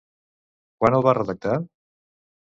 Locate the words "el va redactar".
0.99-1.59